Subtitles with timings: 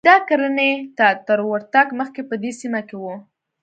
[0.09, 3.05] دا کرنې ته تر ورتګ مخکې په دې سیمه کې و